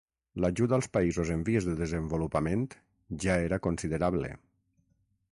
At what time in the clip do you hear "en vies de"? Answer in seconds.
1.33-1.75